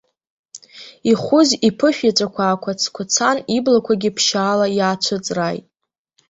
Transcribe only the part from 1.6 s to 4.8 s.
иԥышә иаҵәақәа аақәац-қәацан, иблақәагьы ԥшьаала